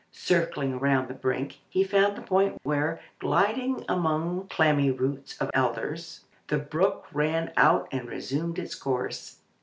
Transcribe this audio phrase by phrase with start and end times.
[0.11, 6.25] Circling around the brink, he found the point where, gliding among clammy roots of alders,
[6.47, 9.41] the brook ran out and resumed its course."